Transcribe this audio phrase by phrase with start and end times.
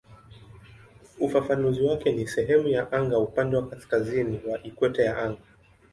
[1.19, 5.41] Ufafanuzi wake ni "sehemu ya anga upande wa kaskazini wa ikweta ya anga".